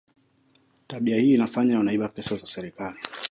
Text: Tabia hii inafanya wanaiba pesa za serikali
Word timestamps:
Tabia 0.87 1.17
hii 1.17 1.33
inafanya 1.33 1.77
wanaiba 1.77 2.09
pesa 2.09 2.35
za 2.35 2.45
serikali 2.45 2.99